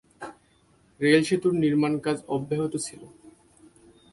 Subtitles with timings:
[0.99, 3.01] Rail সেতুর নির্মাণ কাজ অব্যাহত ছিল।